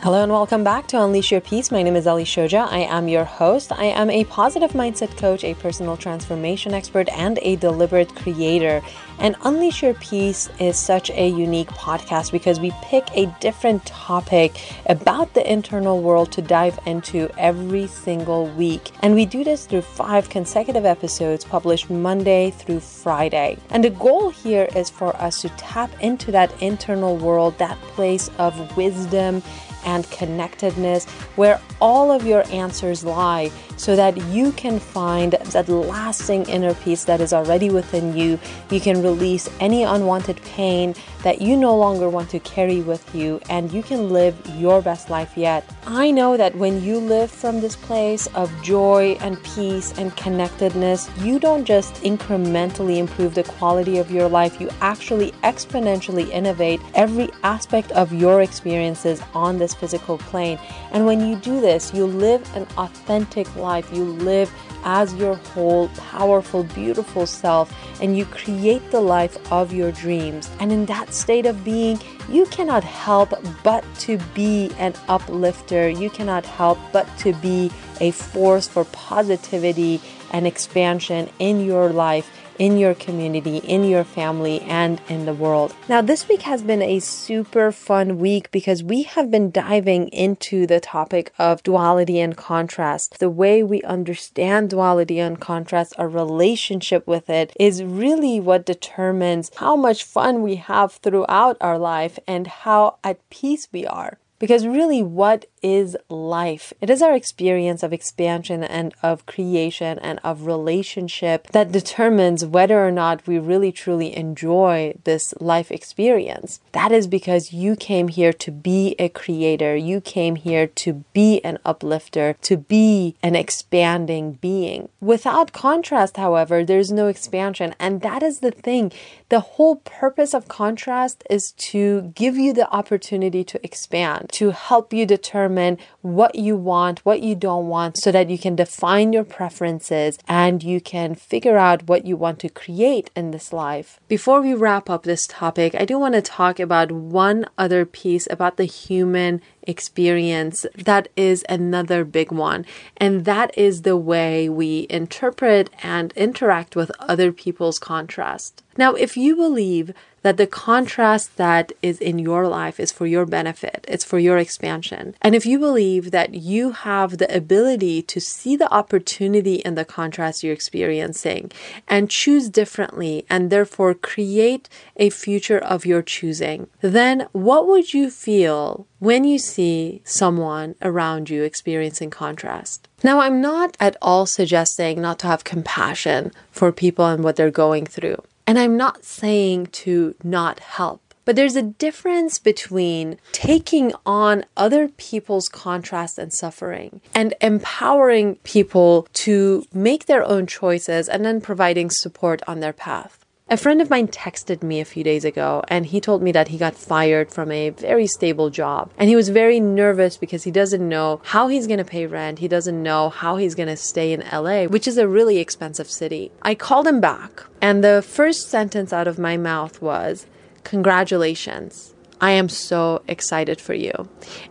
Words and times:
Hello 0.00 0.22
and 0.22 0.30
welcome 0.30 0.62
back 0.62 0.86
to 0.86 1.02
Unleash 1.02 1.32
Your 1.32 1.40
Peace. 1.40 1.72
My 1.72 1.82
name 1.82 1.96
is 1.96 2.06
Ali 2.06 2.22
Shoja. 2.22 2.68
I 2.70 2.82
am 2.82 3.08
your 3.08 3.24
host. 3.24 3.72
I 3.72 3.86
am 3.86 4.10
a 4.10 4.22
positive 4.26 4.70
mindset 4.70 5.16
coach, 5.16 5.42
a 5.42 5.54
personal 5.54 5.96
transformation 5.96 6.72
expert, 6.72 7.08
and 7.08 7.36
a 7.42 7.56
deliberate 7.56 8.14
creator. 8.14 8.80
And 9.18 9.34
Unleash 9.42 9.82
Your 9.82 9.94
Peace 9.94 10.50
is 10.60 10.78
such 10.78 11.10
a 11.10 11.28
unique 11.28 11.70
podcast 11.70 12.30
because 12.30 12.60
we 12.60 12.70
pick 12.80 13.08
a 13.14 13.26
different 13.40 13.84
topic 13.86 14.60
about 14.86 15.34
the 15.34 15.52
internal 15.52 16.00
world 16.00 16.30
to 16.30 16.42
dive 16.42 16.78
into 16.86 17.28
every 17.36 17.88
single 17.88 18.46
week. 18.50 18.92
And 19.02 19.16
we 19.16 19.26
do 19.26 19.42
this 19.42 19.66
through 19.66 19.82
five 19.82 20.30
consecutive 20.30 20.84
episodes 20.84 21.44
published 21.44 21.90
Monday 21.90 22.52
through 22.52 22.80
Friday. 22.80 23.58
And 23.70 23.82
the 23.82 23.90
goal 23.90 24.30
here 24.30 24.68
is 24.76 24.90
for 24.90 25.16
us 25.16 25.42
to 25.42 25.48
tap 25.56 25.90
into 26.00 26.30
that 26.30 26.62
internal 26.62 27.16
world, 27.16 27.58
that 27.58 27.80
place 27.96 28.30
of 28.38 28.76
wisdom 28.76 29.42
and 29.84 30.10
connectedness, 30.10 31.04
where 31.36 31.60
all 31.80 32.10
of 32.10 32.26
your 32.26 32.44
answers 32.50 33.04
lie, 33.04 33.50
so 33.78 33.96
that 33.96 34.16
you 34.26 34.52
can 34.52 34.78
find 34.78 35.32
that 35.32 35.68
lasting 35.68 36.44
inner 36.48 36.74
peace 36.74 37.04
that 37.04 37.22
is 37.22 37.32
already 37.32 37.70
within 37.70 38.14
you. 38.14 38.38
You 38.70 38.80
can 38.80 39.02
release 39.02 39.48
any 39.60 39.84
unwanted 39.84 40.42
pain 40.42 40.94
that 41.22 41.40
you 41.40 41.56
no 41.56 41.76
longer 41.76 42.08
want 42.08 42.30
to 42.30 42.38
carry 42.40 42.80
with 42.80 43.14
you, 43.14 43.40
and 43.48 43.72
you 43.72 43.82
can 43.82 44.10
live 44.10 44.36
your 44.56 44.82
best 44.82 45.10
life 45.10 45.36
yet. 45.36 45.64
I 45.86 46.10
know 46.10 46.36
that 46.36 46.54
when 46.56 46.82
you 46.82 46.98
live 46.98 47.30
from 47.30 47.60
this 47.60 47.76
place 47.76 48.26
of 48.34 48.52
joy 48.62 49.16
and 49.20 49.42
peace 49.42 49.92
and 49.98 50.16
connectedness, 50.16 51.10
you 51.18 51.38
don't 51.38 51.64
just 51.64 51.94
incrementally 52.02 52.98
improve 52.98 53.34
the 53.34 53.44
quality 53.44 53.98
of 53.98 54.10
your 54.10 54.28
life, 54.28 54.60
you 54.60 54.68
actually 54.80 55.32
exponentially 55.42 56.28
innovate 56.30 56.80
every 56.94 57.30
aspect 57.42 57.90
of 57.92 58.12
your 58.12 58.42
experiences 58.42 59.22
on 59.34 59.58
this 59.58 59.74
physical 59.74 60.18
plane. 60.18 60.58
And 60.92 61.06
when 61.06 61.20
you 61.20 61.36
do 61.36 61.60
this, 61.60 61.92
you 61.94 62.06
live 62.06 62.42
an 62.56 62.66
authentic 62.76 63.54
life. 63.56 63.67
You 63.92 64.04
live 64.04 64.52
as 64.84 65.14
your 65.14 65.34
whole 65.34 65.88
powerful, 65.88 66.64
beautiful 66.64 67.26
self, 67.26 67.72
and 68.00 68.16
you 68.16 68.24
create 68.24 68.90
the 68.90 69.00
life 69.00 69.36
of 69.52 69.72
your 69.72 69.92
dreams. 69.92 70.50
And 70.60 70.72
in 70.72 70.86
that 70.86 71.12
state 71.12 71.46
of 71.46 71.64
being, 71.64 72.00
you 72.28 72.46
cannot 72.46 72.84
help 72.84 73.34
but 73.62 73.84
to 74.00 74.18
be 74.34 74.70
an 74.78 74.94
uplifter. 75.08 75.88
You 75.88 76.10
cannot 76.10 76.46
help 76.46 76.78
but 76.92 77.06
to 77.18 77.32
be 77.34 77.70
a 78.00 78.10
force 78.10 78.66
for 78.66 78.84
positivity 78.86 80.00
and 80.32 80.46
expansion 80.46 81.28
in 81.38 81.64
your 81.64 81.90
life 81.90 82.30
in 82.58 82.76
your 82.76 82.94
community, 82.94 83.58
in 83.58 83.84
your 83.84 84.04
family, 84.04 84.60
and 84.62 85.00
in 85.08 85.26
the 85.26 85.34
world. 85.34 85.74
Now, 85.88 86.02
this 86.02 86.28
week 86.28 86.42
has 86.42 86.62
been 86.62 86.82
a 86.82 87.00
super 87.00 87.72
fun 87.72 88.18
week 88.18 88.50
because 88.50 88.82
we 88.82 89.04
have 89.04 89.30
been 89.30 89.50
diving 89.50 90.08
into 90.08 90.66
the 90.66 90.80
topic 90.80 91.32
of 91.38 91.62
duality 91.62 92.20
and 92.20 92.36
contrast. 92.36 93.18
The 93.18 93.30
way 93.30 93.62
we 93.62 93.82
understand 93.82 94.70
duality 94.70 95.18
and 95.18 95.40
contrast, 95.40 95.94
our 95.98 96.08
relationship 96.08 97.06
with 97.06 97.30
it, 97.30 97.54
is 97.58 97.82
really 97.82 98.40
what 98.40 98.66
determines 98.66 99.50
how 99.56 99.76
much 99.76 100.04
fun 100.04 100.42
we 100.42 100.56
have 100.56 100.92
throughout 100.92 101.56
our 101.60 101.78
life 101.78 102.18
and 102.26 102.46
how 102.46 102.98
at 103.04 103.28
peace 103.30 103.68
we 103.72 103.86
are. 103.86 104.18
Because 104.38 104.66
really, 104.66 105.02
what 105.02 105.46
is 105.62 105.96
life? 106.08 106.72
It 106.80 106.90
is 106.90 107.02
our 107.02 107.14
experience 107.14 107.82
of 107.82 107.92
expansion 107.92 108.62
and 108.62 108.94
of 109.02 109.26
creation 109.26 109.98
and 109.98 110.20
of 110.22 110.46
relationship 110.46 111.48
that 111.48 111.72
determines 111.72 112.44
whether 112.44 112.86
or 112.86 112.92
not 112.92 113.26
we 113.26 113.38
really 113.38 113.72
truly 113.72 114.16
enjoy 114.16 114.94
this 115.02 115.34
life 115.40 115.72
experience. 115.72 116.60
That 116.70 116.92
is 116.92 117.08
because 117.08 117.52
you 117.52 117.74
came 117.74 118.08
here 118.08 118.32
to 118.34 118.50
be 118.52 118.94
a 118.98 119.08
creator. 119.08 119.74
You 119.74 120.00
came 120.00 120.36
here 120.36 120.68
to 120.68 121.04
be 121.12 121.40
an 121.44 121.58
uplifter, 121.64 122.36
to 122.42 122.56
be 122.56 123.16
an 123.22 123.34
expanding 123.34 124.32
being. 124.34 124.88
Without 125.00 125.52
contrast, 125.52 126.16
however, 126.16 126.64
there's 126.64 126.92
no 126.92 127.08
expansion. 127.08 127.74
And 127.80 128.02
that 128.02 128.22
is 128.22 128.38
the 128.38 128.52
thing. 128.52 128.92
The 129.30 129.40
whole 129.40 129.76
purpose 129.76 130.32
of 130.32 130.48
contrast 130.48 131.24
is 131.28 131.52
to 131.52 132.12
give 132.14 132.36
you 132.36 132.52
the 132.52 132.70
opportunity 132.70 133.42
to 133.44 133.62
expand 133.64 134.27
to 134.32 134.50
help 134.50 134.92
you 134.92 135.06
determine 135.06 135.78
what 136.02 136.34
you 136.34 136.56
want, 136.56 137.04
what 137.04 137.22
you 137.22 137.34
don't 137.34 137.68
want, 137.68 137.98
so 137.98 138.12
that 138.12 138.30
you 138.30 138.38
can 138.38 138.56
define 138.56 139.12
your 139.12 139.24
preferences 139.24 140.18
and 140.28 140.62
you 140.62 140.80
can 140.80 141.14
figure 141.14 141.56
out 141.56 141.88
what 141.88 142.04
you 142.04 142.16
want 142.16 142.38
to 142.40 142.48
create 142.48 143.10
in 143.14 143.30
this 143.30 143.52
life. 143.52 144.00
Before 144.08 144.40
we 144.40 144.54
wrap 144.54 144.88
up 144.88 145.02
this 145.02 145.26
topic, 145.26 145.74
I 145.74 145.84
do 145.84 145.98
want 145.98 146.14
to 146.14 146.22
talk 146.22 146.60
about 146.60 146.92
one 146.92 147.46
other 147.56 147.84
piece 147.84 148.26
about 148.30 148.56
the 148.56 148.64
human 148.64 149.40
experience 149.62 150.64
that 150.74 151.08
is 151.14 151.44
another 151.48 152.04
big 152.04 152.32
one. 152.32 152.64
And 152.96 153.24
that 153.26 153.56
is 153.56 153.82
the 153.82 153.96
way 153.96 154.48
we 154.48 154.86
interpret 154.88 155.68
and 155.82 156.12
interact 156.16 156.74
with 156.74 156.90
other 156.98 157.32
people's 157.32 157.78
contrast. 157.78 158.62
Now, 158.76 158.94
if 158.94 159.16
you 159.16 159.36
believe 159.36 159.92
that 160.28 160.36
the 160.36 160.46
contrast 160.46 161.38
that 161.38 161.72
is 161.80 161.98
in 162.00 162.18
your 162.18 162.46
life 162.46 162.78
is 162.78 162.92
for 162.92 163.06
your 163.06 163.24
benefit, 163.24 163.82
it's 163.88 164.04
for 164.04 164.18
your 164.18 164.36
expansion. 164.36 165.14
And 165.22 165.34
if 165.34 165.46
you 165.46 165.58
believe 165.58 166.10
that 166.10 166.34
you 166.34 166.72
have 166.72 167.16
the 167.16 167.34
ability 167.34 168.02
to 168.02 168.20
see 168.20 168.54
the 168.54 168.70
opportunity 168.70 169.54
in 169.54 169.74
the 169.74 169.86
contrast 169.86 170.44
you're 170.44 170.52
experiencing 170.52 171.50
and 171.88 172.10
choose 172.10 172.50
differently 172.50 173.24
and 173.30 173.48
therefore 173.48 173.94
create 173.94 174.68
a 174.96 175.08
future 175.08 175.60
of 175.60 175.86
your 175.86 176.02
choosing, 176.02 176.66
then 176.82 177.26
what 177.32 177.66
would 177.66 177.94
you 177.94 178.10
feel 178.10 178.86
when 178.98 179.24
you 179.24 179.38
see 179.38 180.02
someone 180.04 180.74
around 180.82 181.30
you 181.30 181.42
experiencing 181.42 182.10
contrast? 182.10 182.86
Now, 183.02 183.20
I'm 183.20 183.40
not 183.40 183.78
at 183.80 183.96
all 184.02 184.26
suggesting 184.26 185.00
not 185.00 185.20
to 185.20 185.26
have 185.26 185.44
compassion 185.44 186.32
for 186.50 186.70
people 186.70 187.06
and 187.06 187.24
what 187.24 187.36
they're 187.36 187.50
going 187.50 187.86
through. 187.86 188.22
And 188.48 188.58
I'm 188.58 188.78
not 188.78 189.04
saying 189.04 189.66
to 189.84 190.14
not 190.24 190.60
help. 190.60 191.02
But 191.26 191.36
there's 191.36 191.54
a 191.54 191.60
difference 191.60 192.38
between 192.38 193.18
taking 193.32 193.92
on 194.06 194.46
other 194.56 194.88
people's 194.88 195.50
contrast 195.50 196.18
and 196.18 196.32
suffering 196.32 197.02
and 197.14 197.34
empowering 197.42 198.36
people 198.44 199.06
to 199.12 199.66
make 199.74 200.06
their 200.06 200.26
own 200.26 200.46
choices 200.46 201.10
and 201.10 201.26
then 201.26 201.42
providing 201.42 201.90
support 201.90 202.40
on 202.48 202.60
their 202.60 202.72
path. 202.72 203.26
A 203.50 203.56
friend 203.56 203.80
of 203.80 203.88
mine 203.88 204.08
texted 204.08 204.62
me 204.62 204.78
a 204.78 204.84
few 204.84 205.02
days 205.02 205.24
ago 205.24 205.62
and 205.68 205.86
he 205.86 206.02
told 206.02 206.22
me 206.22 206.32
that 206.32 206.48
he 206.48 206.58
got 206.58 206.74
fired 206.74 207.32
from 207.32 207.50
a 207.50 207.70
very 207.70 208.06
stable 208.06 208.50
job. 208.50 208.90
And 208.98 209.08
he 209.08 209.16
was 209.16 209.30
very 209.30 209.58
nervous 209.58 210.18
because 210.18 210.44
he 210.44 210.50
doesn't 210.50 210.86
know 210.86 211.22
how 211.24 211.48
he's 211.48 211.66
going 211.66 211.78
to 211.78 211.84
pay 211.84 212.04
rent. 212.04 212.40
He 212.40 212.48
doesn't 212.48 212.82
know 212.82 213.08
how 213.08 213.36
he's 213.36 213.54
going 213.54 213.70
to 213.70 213.76
stay 213.76 214.12
in 214.12 214.22
LA, 214.30 214.64
which 214.64 214.86
is 214.86 214.98
a 214.98 215.08
really 215.08 215.38
expensive 215.38 215.90
city. 215.90 216.30
I 216.42 216.54
called 216.54 216.86
him 216.86 217.00
back 217.00 217.42
and 217.62 217.82
the 217.82 218.02
first 218.02 218.50
sentence 218.50 218.92
out 218.92 219.08
of 219.08 219.18
my 219.18 219.38
mouth 219.38 219.80
was, 219.80 220.26
Congratulations. 220.64 221.94
I 222.20 222.32
am 222.32 222.48
so 222.48 223.02
excited 223.06 223.60
for 223.60 223.74
you. 223.74 223.92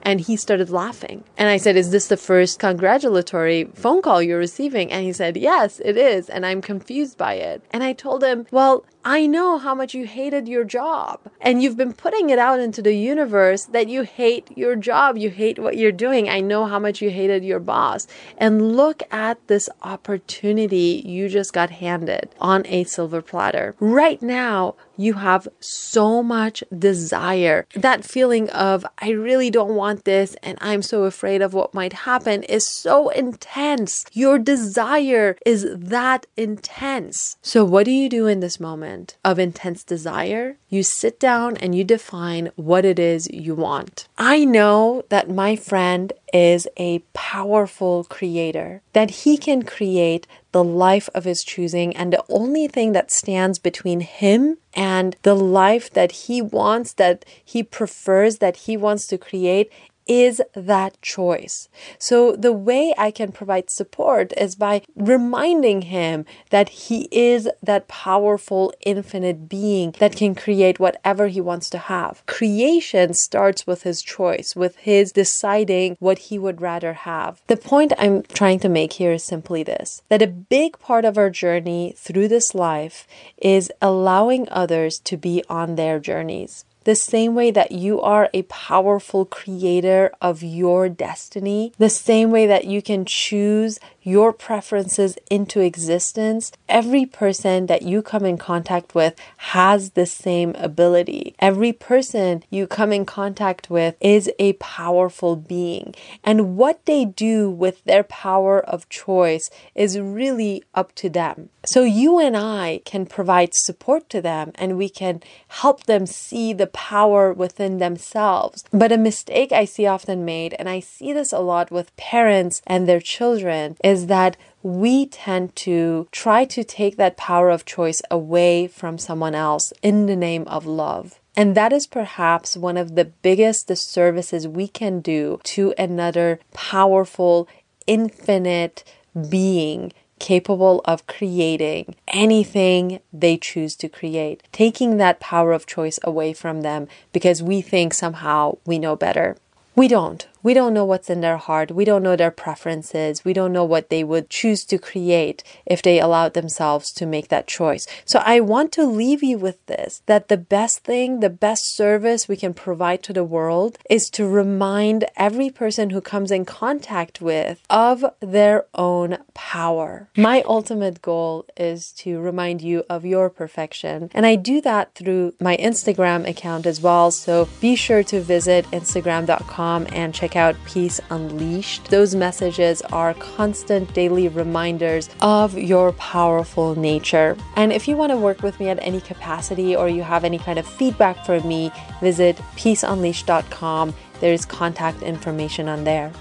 And 0.02 0.22
he 0.22 0.36
started 0.38 0.70
laughing. 0.70 1.24
And 1.38 1.50
I 1.50 1.58
said, 1.58 1.76
Is 1.76 1.92
this 1.92 2.08
the 2.08 2.18
first 2.18 2.60
congratulatory 2.60 3.66
phone 3.74 4.02
call 4.02 4.22
you're 4.22 4.40
receiving? 4.40 4.92
And 4.92 5.04
he 5.04 5.14
said, 5.14 5.38
Yes, 5.38 5.82
it 5.84 5.98
is. 5.98 6.30
And 6.30 6.46
I'm 6.46 6.62
confused 6.62 7.18
by 7.18 7.34
it. 7.34 7.64
And 7.72 7.84
I 7.84 7.94
told 7.94 8.24
him, 8.24 8.48
Well, 8.52 8.86
I 9.10 9.26
know 9.26 9.58
how 9.58 9.74
much 9.74 9.94
you 9.94 10.06
hated 10.06 10.50
your 10.50 10.66
job. 10.66 11.22
And 11.40 11.64
you've 11.64 11.78
been 11.78 11.94
putting 11.94 12.30
it 12.30 12.40
out 12.40 12.60
into 12.60 12.82
the 12.82 12.94
universe 12.94 13.64
that 13.64 13.88
you 13.88 14.02
hate 14.02 14.52
your 14.58 14.76
job. 14.76 15.16
You 15.16 15.30
hate 15.30 15.58
what 15.58 15.78
you're 15.78 15.94
doing. 15.94 16.28
I 16.28 16.42
know 16.42 16.66
how 16.66 16.78
much 16.78 17.02
you 17.02 17.10
hated 17.10 17.46
your 17.46 17.62
boss. 17.62 18.06
And 18.38 18.76
look 18.76 19.02
at 19.10 19.48
this 19.48 19.70
opportunity 19.82 21.02
you 21.06 21.30
just 21.30 21.54
got 21.54 21.70
handed 21.70 22.36
on 22.42 22.68
a 22.68 22.84
silver 22.84 23.22
platter. 23.22 23.76
Right 23.80 24.22
now, 24.22 24.76
you 24.98 25.14
have 25.14 25.48
so 25.62 26.22
much 26.22 26.62
desire. 26.78 27.66
That 27.76 28.04
feeling 28.04 28.50
of, 28.50 28.86
I 29.00 29.12
really 29.12 29.50
don't 29.50 29.76
want 29.76 30.04
this 30.04 30.36
and 30.44 30.58
I'm 30.60 30.82
so 30.82 31.04
afraid 31.04 31.42
of 31.42 31.54
what 31.54 31.74
might 31.74 31.94
happen 31.94 32.44
is 32.44 32.68
so 32.68 33.08
intense. 33.10 34.04
Your 34.12 34.38
desire 34.38 35.38
is 35.46 35.66
that 35.72 36.26
intense. 36.36 37.38
So, 37.42 37.64
what 37.64 37.86
do 37.86 37.92
you 37.92 38.10
do 38.10 38.28
in 38.28 38.40
this 38.42 38.60
moment 38.60 38.97
of 39.24 39.40
intense 39.40 39.84
desire? 39.84 40.58
You 40.70 40.84
sit 40.84 41.20
down 41.20 41.58
and 41.58 41.74
you 41.76 41.84
define 41.84 42.52
what 42.56 42.86
it 42.86 43.00
is 43.00 43.30
you 43.30 43.56
want. 43.56 44.08
I 44.18 44.46
know 44.46 45.04
that 45.10 45.30
my 45.30 45.56
friend 45.56 46.14
is 46.34 46.68
a 46.78 47.00
powerful 47.14 48.06
creator, 48.06 48.82
that 48.94 49.10
he 49.22 49.38
can 49.38 49.64
create 49.64 50.28
the 50.52 50.64
life 50.64 51.10
of 51.14 51.24
his 51.24 51.44
choosing. 51.44 51.96
And 51.96 52.12
the 52.12 52.24
only 52.30 52.68
thing 52.68 52.92
that 52.94 53.12
stands 53.12 53.60
between 53.60 54.02
him 54.02 54.58
and 54.74 55.16
the 55.22 55.36
life 55.36 55.92
that 55.94 56.12
he 56.12 56.42
wants, 56.42 56.94
that 56.94 57.26
he 57.44 57.64
prefers, 57.64 58.38
that 58.38 58.58
he 58.58 58.76
wants 58.76 59.08
to 59.08 59.18
create 59.18 59.72
is 60.08 60.42
that 60.54 61.02
choice. 61.02 61.70
So 61.98 62.34
the 62.34 62.54
way 62.54 62.94
I 62.98 63.12
can 63.12 63.32
provide 63.32 63.70
support 63.70 64.34
is 64.38 64.56
by 64.56 64.82
reminding 64.96 65.84
him 65.84 66.26
that 66.50 66.70
he 66.70 67.08
is 67.12 67.50
that 67.62 67.88
powerful, 67.88 68.74
infinite 68.86 69.50
being 69.50 69.94
that 70.00 70.16
can 70.16 70.36
create 70.36 70.80
whatever 70.80 71.28
he 71.28 71.42
wants 71.42 71.70
to 71.72 71.78
have. 71.78 72.26
Creation 72.26 73.14
starts 73.14 73.68
with 73.68 73.84
his 73.84 74.02
choice, 74.02 74.56
with 74.56 74.78
his 74.78 75.12
deciding 75.12 75.98
what 76.00 76.20
he 76.20 76.40
would 76.40 76.62
rather 76.62 76.94
have. 76.94 77.42
The 77.48 77.58
point 77.58 77.94
I'm 77.98 78.24
trying 78.24 78.60
to 78.60 78.70
make 78.70 78.94
here 78.94 79.14
is 79.14 79.24
simply 79.24 79.64
this 79.64 80.02
that 80.10 80.22
a 80.22 80.28
big 80.28 80.80
part 80.80 81.06
of 81.06 81.18
our 81.18 81.30
journey 81.30 81.94
through 81.98 82.28
this 82.28 82.56
life 82.56 83.08
is 83.38 83.72
allowing 83.82 84.48
others 84.50 85.00
to 85.00 85.18
be 85.18 85.44
on 85.50 85.76
their 85.76 86.00
journeys 86.00 86.66
the 86.88 86.96
same 86.96 87.36
way 87.36 87.52
that 87.52 87.74
you 87.74 88.00
are 88.00 88.30
a 88.34 88.44
powerful 88.44 89.26
creator 89.26 90.10
of 90.22 90.42
your 90.42 90.88
destiny, 90.88 91.74
the 91.78 91.90
same 91.90 92.32
way 92.32 92.48
that 92.48 92.64
you 92.64 92.82
can 92.82 93.04
choose 93.04 93.78
your 94.08 94.32
preferences 94.32 95.18
into 95.30 95.60
existence, 95.60 96.54
every 96.70 97.06
person 97.06 97.66
that 97.66 97.82
you 97.82 98.02
come 98.02 98.24
in 98.24 98.38
contact 98.38 98.96
with 98.96 99.14
has 99.36 99.90
the 99.92 100.06
same 100.06 100.56
ability. 100.56 101.36
Every 101.40 101.74
person 101.74 102.42
you 102.50 102.68
come 102.68 102.94
in 102.94 103.06
contact 103.06 103.70
with 103.70 103.98
is 104.00 104.32
a 104.40 104.54
powerful 104.54 105.36
being. 105.36 105.94
And 106.24 106.56
what 106.56 106.86
they 106.86 107.04
do 107.04 107.50
with 107.50 107.84
their 107.84 108.04
power 108.04 108.64
of 108.64 108.88
choice 108.88 109.50
is 109.76 110.00
really 110.00 110.64
up 110.74 110.96
to 110.96 111.10
them. 111.10 111.50
So 111.66 111.84
you 111.84 112.18
and 112.18 112.38
I 112.38 112.80
can 112.86 113.06
provide 113.06 113.54
support 113.54 114.10
to 114.12 114.22
them 114.22 114.54
and 114.56 114.78
we 114.78 114.88
can 114.88 115.22
help 115.50 115.84
them 115.84 116.06
see 116.06 116.54
the 116.54 116.68
power 116.78 117.34
within 117.34 117.80
themselves. 117.80 118.64
But 118.72 118.92
a 118.92 119.00
mistake 119.00 119.52
I 119.52 119.66
see 119.66 119.88
often 119.88 120.24
made, 120.24 120.56
and 120.60 120.70
I 120.70 120.80
see 120.80 121.12
this 121.12 121.34
a 121.34 121.40
lot 121.40 121.72
with 121.72 121.98
parents 121.98 122.62
and 122.68 122.88
their 122.88 123.00
children, 123.02 123.78
is 123.84 124.06
that 124.06 124.38
we 124.62 125.08
tend 125.08 125.56
to 125.68 126.08
try 126.12 126.46
to 126.46 126.64
take 126.64 126.96
that 126.98 127.18
power 127.18 127.50
of 127.50 127.66
choice 127.66 128.04
away 128.12 128.68
from 128.68 129.00
someone 129.00 129.34
else 129.34 129.74
in 129.82 130.06
the 130.06 130.16
name 130.16 130.44
of 130.48 130.68
love. 130.68 131.20
And 131.36 131.56
that 131.56 131.74
is 131.74 131.88
perhaps 131.88 132.56
one 132.56 132.78
of 132.78 132.94
the 132.94 133.06
biggest 133.06 133.68
disservices 133.68 134.48
we 134.48 134.68
can 134.68 135.00
do 135.00 135.40
to 135.56 135.74
another 135.80 136.40
powerful, 136.54 137.48
infinite 137.88 138.84
being 139.30 139.94
capable 140.20 140.82
of 140.86 141.08
creating 141.08 141.96
anything 142.08 143.00
they 143.14 143.38
choose 143.38 143.76
to 143.78 143.90
create, 143.90 144.44
taking 144.52 144.98
that 144.98 145.20
power 145.20 145.54
of 145.54 145.66
choice 145.66 146.00
away 146.04 146.34
from 146.34 146.62
them 146.62 146.88
because 147.14 147.44
we 147.44 147.62
think 147.62 147.94
somehow 147.94 148.58
we 148.66 148.80
know 148.80 148.96
better. 148.96 149.38
We 149.76 149.88
don't. 149.88 150.28
We 150.44 150.54
don't 150.54 150.74
know 150.74 150.86
what's 150.86 151.10
in 151.10 151.22
their 151.22 151.38
heart. 151.38 151.72
We 151.72 151.86
don't 151.86 152.04
know 152.04 152.16
their 152.16 152.32
preferences. 152.32 153.26
We 153.26 153.34
don't 153.34 153.54
know 153.54 153.64
what 153.64 153.90
they 153.90 154.04
would 154.04 154.30
choose 154.30 154.64
to 154.66 154.78
create 154.78 155.44
if 155.66 155.82
they 155.82 156.00
allowed 156.00 156.34
themselves 156.34 156.92
to 156.94 157.06
make 157.06 157.28
that 157.30 157.48
choice. 157.48 157.88
So 158.06 158.22
I 158.26 158.40
want 158.40 158.72
to 158.74 158.86
leave 158.86 159.24
you 159.24 159.38
with 159.38 159.66
this 159.66 160.02
that 160.06 160.28
the 160.28 160.38
best 160.38 160.80
thing, 160.80 161.20
the 161.20 161.30
best 161.30 161.76
service 161.76 162.28
we 162.28 162.38
can 162.38 162.54
provide 162.54 163.04
to 163.04 163.14
the 163.14 163.24
world 163.24 163.78
is 163.90 164.10
to 164.12 164.28
remind 164.28 165.06
every 165.16 165.50
person 165.50 165.90
who 165.90 166.02
comes 166.02 166.32
in 166.32 166.46
contact 166.46 167.22
with 167.22 167.62
of 167.70 168.06
their 168.20 168.66
own 168.74 169.18
power. 169.34 170.10
My 170.18 170.44
ultimate 170.46 171.02
goal 171.02 171.46
is 171.56 171.92
to 172.04 172.20
remind 172.20 172.62
you 172.62 172.84
of 172.90 173.06
your 173.06 173.30
perfection. 173.30 174.10
And 174.14 174.26
I 174.26 174.36
do 174.36 174.62
that 174.62 174.96
through 174.96 175.34
my 175.40 175.58
Instagram 175.58 176.28
account 176.28 176.66
as 176.66 176.82
well. 176.82 177.12
So 177.12 177.48
be 177.62 177.76
sure 177.76 178.04
to 178.04 178.22
visit 178.22 178.66
instagram.com 178.72 179.88
and 179.92 180.14
check 180.14 180.27
out 180.36 180.56
Peace 180.66 181.00
Unleashed. 181.10 181.86
Those 181.86 182.16
messages 182.16 182.82
are 182.82 183.14
constant 183.14 183.94
daily 183.94 184.28
reminders 184.28 185.10
of 185.22 185.58
your 185.58 185.94
powerful 185.94 186.76
nature. 186.76 187.38
And 187.56 187.72
if 187.72 187.88
you 187.88 187.96
want 187.96 188.12
to 188.12 188.18
work 188.18 188.44
with 188.44 188.60
me 188.60 188.70
at 188.70 188.80
any 188.82 189.02
capacity 189.02 189.76
or 189.76 189.90
you 189.90 190.04
have 190.04 190.24
any 190.24 190.38
kind 190.40 190.60
of 190.60 190.68
feedback 190.68 191.26
for 191.26 191.40
me, 191.42 191.72
visit 192.02 192.36
peaceunleashed.com. 192.56 193.94
There's 194.20 194.46
contact 194.46 195.02
information 195.02 195.68
on 195.68 195.84
there. 195.84 196.12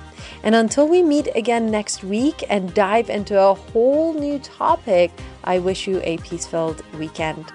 And 0.42 0.54
until 0.54 0.86
we 0.86 1.02
meet 1.02 1.28
again 1.34 1.70
next 1.70 2.04
week 2.04 2.44
and 2.48 2.72
dive 2.74 3.10
into 3.10 3.40
a 3.40 3.54
whole 3.54 4.14
new 4.14 4.38
topic, 4.38 5.10
I 5.44 5.58
wish 5.58 5.86
you 5.86 6.00
a 6.04 6.18
peace 6.18 6.46
filled 6.46 6.82
weekend. 6.98 7.52